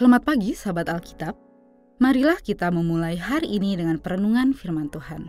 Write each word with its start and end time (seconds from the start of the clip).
Selamat 0.00 0.24
pagi 0.24 0.56
sahabat 0.56 0.88
Alkitab. 0.88 1.36
Marilah 2.00 2.40
kita 2.40 2.72
memulai 2.72 3.20
hari 3.20 3.60
ini 3.60 3.76
dengan 3.76 4.00
perenungan 4.00 4.56
firman 4.56 4.88
Tuhan. 4.88 5.28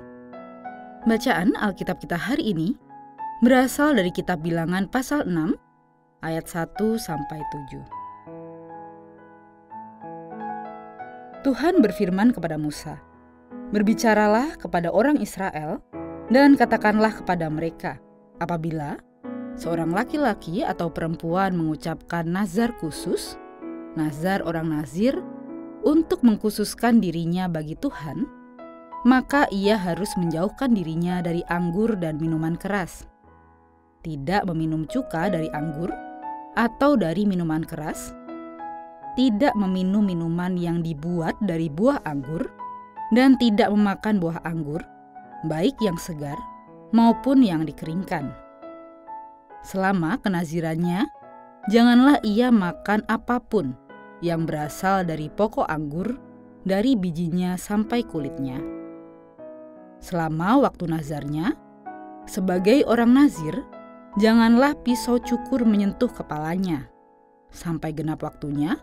Bacaan 1.03 1.59
Alkitab 1.59 1.99
kita 1.99 2.15
hari 2.15 2.55
ini 2.55 2.79
berasal 3.43 3.99
dari 3.99 4.15
kitab 4.15 4.39
Bilangan 4.39 4.87
pasal 4.87 5.27
6 5.27 5.59
ayat 6.23 6.47
1 6.47 6.79
sampai 6.95 7.43
7. 7.67 7.83
Tuhan 11.43 11.83
berfirman 11.83 12.31
kepada 12.31 12.55
Musa, 12.55 12.95
"Berbicaralah 13.75 14.55
kepada 14.55 14.87
orang 14.87 15.19
Israel 15.19 15.83
dan 16.31 16.55
katakanlah 16.55 17.11
kepada 17.19 17.51
mereka, 17.51 17.99
apabila 18.39 18.95
seorang 19.59 19.91
laki-laki 19.91 20.63
atau 20.63 20.87
perempuan 20.87 21.59
mengucapkan 21.59 22.23
nazar 22.23 22.71
khusus 22.79 23.35
nazar 23.97 24.45
orang 24.45 24.71
Nazir 24.71 25.19
untuk 25.81 26.21
mengkhususkan 26.21 27.01
dirinya 27.01 27.49
bagi 27.49 27.73
Tuhan, 27.77 28.25
maka 29.01 29.49
ia 29.49 29.75
harus 29.77 30.13
menjauhkan 30.13 30.71
dirinya 30.77 31.25
dari 31.25 31.41
anggur 31.49 31.97
dan 31.97 32.21
minuman 32.21 32.53
keras. 32.53 33.09
Tidak 34.01 34.45
meminum 34.49 34.85
cuka 34.89 35.29
dari 35.29 35.49
anggur 35.53 35.89
atau 36.57 36.97
dari 36.97 37.25
minuman 37.25 37.65
keras, 37.65 38.13
tidak 39.17 39.53
meminum 39.57 40.05
minuman 40.05 40.57
yang 40.57 40.81
dibuat 40.85 41.37
dari 41.41 41.69
buah 41.69 42.01
anggur, 42.05 42.49
dan 43.11 43.35
tidak 43.37 43.69
memakan 43.69 44.17
buah 44.23 44.39
anggur, 44.47 44.81
baik 45.45 45.75
yang 45.83 45.99
segar 45.99 46.37
maupun 46.95 47.43
yang 47.43 47.67
dikeringkan. 47.67 48.31
Selama 49.61 50.17
kenazirannya, 50.21 51.05
janganlah 51.69 52.17
ia 52.25 52.49
makan 52.49 53.05
apa 53.05 53.37
pun 53.37 53.77
yang 54.21 54.45
berasal 54.45 55.03
dari 55.03 55.27
pokok 55.27 55.67
anggur, 55.67 56.17
dari 56.61 56.93
bijinya 56.93 57.57
sampai 57.57 58.05
kulitnya. 58.05 58.61
Selama 60.01 60.61
waktu 60.65 60.89
nazarnya, 60.89 61.53
sebagai 62.25 62.85
orang 62.85 63.17
nazir, 63.17 63.53
janganlah 64.17 64.77
pisau 64.81 65.21
cukur 65.21 65.65
menyentuh 65.65 66.09
kepalanya. 66.09 66.89
Sampai 67.53 67.93
genap 67.93 68.25
waktunya, 68.25 68.77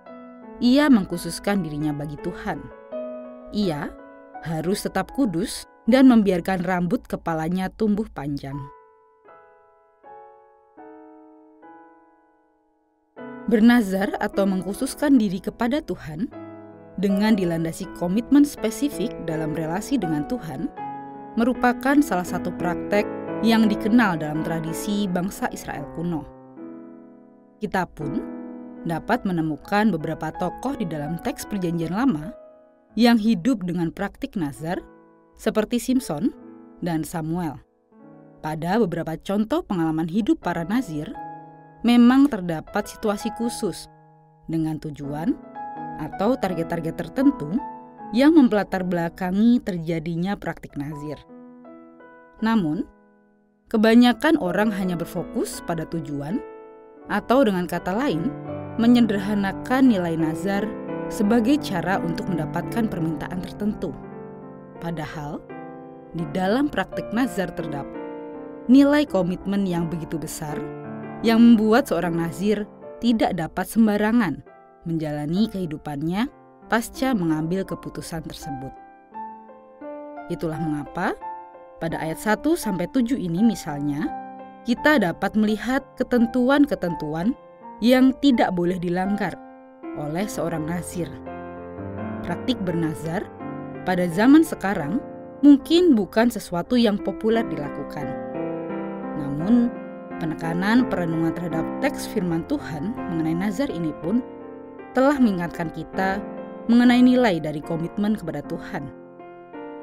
ia 0.62 0.90
mengkhususkan 0.90 1.62
dirinya 1.62 1.94
bagi 1.94 2.18
Tuhan. 2.22 2.58
Ia 3.54 3.90
harus 4.46 4.86
tetap 4.86 5.10
kudus 5.14 5.66
dan 5.88 6.06
membiarkan 6.06 6.62
rambut 6.62 7.02
kepalanya 7.08 7.72
tumbuh 7.72 8.06
panjang. 8.12 8.58
Bernazar 13.48 14.12
atau 14.20 14.44
mengkhususkan 14.44 15.16
diri 15.16 15.40
kepada 15.40 15.80
Tuhan 15.80 16.28
dengan 17.00 17.32
dilandasi 17.32 17.88
komitmen 17.96 18.44
spesifik 18.44 19.08
dalam 19.24 19.56
relasi 19.56 19.96
dengan 19.96 20.28
Tuhan 20.28 20.68
merupakan 21.40 21.96
salah 22.04 22.28
satu 22.28 22.52
praktek 22.60 23.08
yang 23.40 23.64
dikenal 23.70 24.20
dalam 24.20 24.44
tradisi 24.44 25.08
bangsa 25.08 25.48
Israel 25.48 25.88
kuno. 25.96 26.28
Kita 27.56 27.88
pun 27.88 28.20
dapat 28.84 29.24
menemukan 29.24 29.96
beberapa 29.96 30.28
tokoh 30.36 30.76
di 30.76 30.84
dalam 30.84 31.16
teks 31.24 31.48
Perjanjian 31.48 31.96
Lama 31.96 32.34
yang 33.00 33.16
hidup 33.16 33.64
dengan 33.64 33.88
praktik 33.94 34.36
nazar 34.36 34.76
seperti 35.38 35.80
Simpson 35.80 36.34
dan 36.84 37.00
Samuel. 37.00 37.62
Pada 38.44 38.78
beberapa 38.78 39.18
contoh 39.18 39.62
pengalaman 39.66 40.06
hidup 40.06 40.38
para 40.42 40.62
nazir, 40.66 41.10
memang 41.86 42.26
terdapat 42.26 42.90
situasi 42.90 43.30
khusus 43.38 43.86
dengan 44.50 44.80
tujuan 44.82 45.36
atau 45.98 46.34
target-target 46.38 46.94
tertentu 46.94 47.58
yang 48.16 48.34
mempelatar 48.34 48.82
belakangi 48.86 49.60
terjadinya 49.60 50.34
praktik 50.38 50.74
nazir. 50.80 51.20
Namun, 52.40 52.88
kebanyakan 53.68 54.40
orang 54.40 54.72
hanya 54.72 54.96
berfokus 54.96 55.60
pada 55.68 55.84
tujuan 55.90 56.40
atau 57.12 57.44
dengan 57.44 57.68
kata 57.68 57.92
lain, 57.92 58.32
menyederhanakan 58.80 59.90
nilai 59.90 60.14
nazar 60.16 60.64
sebagai 61.12 61.60
cara 61.60 62.00
untuk 62.00 62.28
mendapatkan 62.30 62.88
permintaan 62.88 63.40
tertentu. 63.44 63.92
Padahal, 64.78 65.42
di 66.14 66.24
dalam 66.32 66.70
praktik 66.72 67.10
nazar 67.12 67.52
terdapat 67.52 67.92
nilai 68.68 69.08
komitmen 69.08 69.64
yang 69.64 69.88
begitu 69.88 70.20
besar 70.20 70.56
yang 71.26 71.42
membuat 71.42 71.90
seorang 71.90 72.14
nazir 72.14 72.66
tidak 73.02 73.34
dapat 73.34 73.66
sembarangan 73.66 74.42
menjalani 74.86 75.50
kehidupannya 75.50 76.30
pasca 76.70 77.14
mengambil 77.16 77.66
keputusan 77.66 78.22
tersebut. 78.26 78.70
Itulah 80.28 80.60
mengapa 80.60 81.16
pada 81.80 81.98
ayat 81.98 82.20
1 82.20 82.44
sampai 82.54 82.86
7 82.90 83.16
ini 83.16 83.40
misalnya 83.42 84.06
kita 84.68 85.00
dapat 85.00 85.32
melihat 85.32 85.80
ketentuan-ketentuan 85.96 87.32
yang 87.80 88.12
tidak 88.20 88.52
boleh 88.52 88.76
dilanggar 88.76 89.32
oleh 89.96 90.26
seorang 90.28 90.66
nazir. 90.66 91.08
Praktik 92.26 92.60
bernazar 92.60 93.24
pada 93.88 94.04
zaman 94.10 94.44
sekarang 94.44 95.00
mungkin 95.40 95.94
bukan 95.96 96.28
sesuatu 96.28 96.74
yang 96.76 96.98
populer 97.00 97.46
dilakukan. 97.46 98.06
Namun, 99.16 99.70
Penekanan 100.18 100.90
perenungan 100.90 101.30
terhadap 101.30 101.62
teks 101.78 102.10
firman 102.10 102.42
Tuhan 102.50 102.90
mengenai 102.94 103.38
nazar 103.38 103.70
ini 103.70 103.94
pun 104.02 104.18
telah 104.90 105.14
mengingatkan 105.14 105.70
kita 105.70 106.18
mengenai 106.66 106.98
nilai 106.98 107.38
dari 107.38 107.62
komitmen 107.62 108.18
kepada 108.18 108.42
Tuhan. 108.50 108.90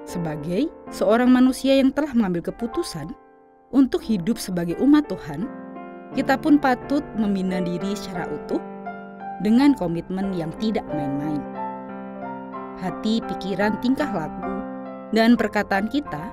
Sebagai 0.04 0.68
seorang 0.92 1.32
manusia 1.32 1.80
yang 1.80 1.90
telah 1.96 2.12
mengambil 2.12 2.52
keputusan 2.52 3.16
untuk 3.72 4.04
hidup 4.04 4.36
sebagai 4.36 4.76
umat 4.84 5.08
Tuhan, 5.08 5.48
kita 6.14 6.36
pun 6.36 6.60
patut 6.60 7.02
membina 7.16 7.64
diri 7.64 7.96
secara 7.96 8.28
utuh 8.28 8.60
dengan 9.40 9.72
komitmen 9.74 10.36
yang 10.36 10.52
tidak 10.60 10.84
main-main. 10.92 11.40
Hati, 12.84 13.24
pikiran, 13.24 13.80
tingkah 13.80 14.12
laku, 14.12 14.56
dan 15.16 15.40
perkataan 15.40 15.88
kita 15.88 16.28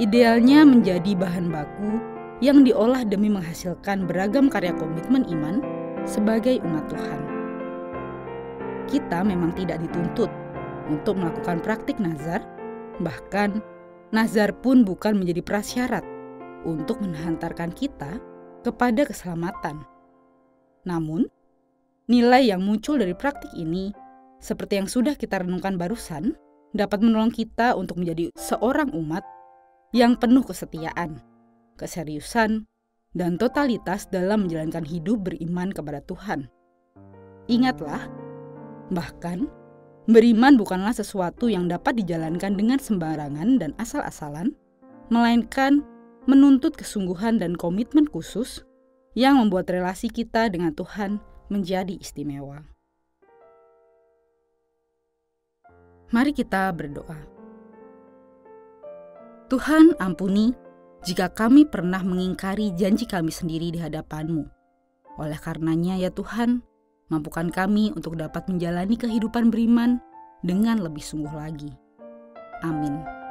idealnya 0.00 0.64
menjadi 0.64 1.12
bahan 1.14 1.52
baku 1.52 2.13
yang 2.42 2.66
diolah 2.66 3.06
demi 3.06 3.30
menghasilkan 3.30 4.10
beragam 4.10 4.50
karya 4.50 4.74
komitmen 4.74 5.22
iman 5.30 5.62
sebagai 6.02 6.58
umat 6.66 6.84
Tuhan. 6.90 7.20
Kita 8.90 9.22
memang 9.22 9.54
tidak 9.54 9.78
dituntut 9.86 10.30
untuk 10.90 11.14
melakukan 11.14 11.62
praktik 11.62 12.02
nazar, 12.02 12.42
bahkan 12.98 13.62
nazar 14.10 14.50
pun 14.50 14.82
bukan 14.82 15.14
menjadi 15.14 15.42
prasyarat 15.46 16.04
untuk 16.66 16.98
menghantarkan 17.00 17.70
kita 17.70 18.18
kepada 18.66 19.06
keselamatan. 19.06 19.84
Namun, 20.84 21.30
nilai 22.10 22.50
yang 22.50 22.60
muncul 22.60 23.00
dari 23.00 23.16
praktik 23.16 23.52
ini, 23.56 23.94
seperti 24.42 24.82
yang 24.82 24.88
sudah 24.90 25.16
kita 25.16 25.40
renungkan 25.40 25.80
barusan, 25.80 26.36
dapat 26.74 27.00
menolong 27.00 27.32
kita 27.32 27.72
untuk 27.78 28.02
menjadi 28.02 28.28
seorang 28.36 28.92
umat 28.92 29.24
yang 29.94 30.18
penuh 30.18 30.44
kesetiaan 30.44 31.22
keseriusan, 31.76 32.66
dan 33.14 33.38
totalitas 33.38 34.10
dalam 34.10 34.46
menjalankan 34.46 34.82
hidup 34.82 35.30
beriman 35.30 35.70
kepada 35.70 36.02
Tuhan. 36.02 36.50
Ingatlah, 37.46 38.10
bahkan 38.90 39.46
beriman 40.10 40.58
bukanlah 40.58 40.92
sesuatu 40.92 41.46
yang 41.46 41.70
dapat 41.70 42.02
dijalankan 42.02 42.58
dengan 42.58 42.82
sembarangan 42.82 43.62
dan 43.62 43.70
asal-asalan, 43.78 44.52
melainkan 45.08 45.86
menuntut 46.26 46.74
kesungguhan 46.74 47.38
dan 47.38 47.54
komitmen 47.54 48.08
khusus 48.08 48.66
yang 49.14 49.38
membuat 49.38 49.70
relasi 49.70 50.10
kita 50.10 50.50
dengan 50.50 50.74
Tuhan 50.74 51.22
menjadi 51.52 51.94
istimewa. 52.00 52.66
Mari 56.10 56.32
kita 56.34 56.70
berdoa. 56.74 57.18
Tuhan, 59.52 59.94
ampuni 60.00 60.56
jika 61.04 61.28
kami 61.28 61.68
pernah 61.68 62.00
mengingkari 62.00 62.72
janji 62.72 63.04
kami 63.04 63.28
sendiri 63.28 63.68
di 63.68 63.78
hadapan-Mu. 63.80 64.48
Oleh 65.20 65.36
karenanya 65.36 66.00
ya 66.00 66.08
Tuhan, 66.08 66.64
mampukan 67.12 67.52
kami 67.52 67.92
untuk 67.92 68.16
dapat 68.16 68.48
menjalani 68.48 68.96
kehidupan 68.96 69.52
beriman 69.52 70.00
dengan 70.40 70.80
lebih 70.80 71.04
sungguh 71.04 71.32
lagi. 71.36 71.70
Amin. 72.64 73.23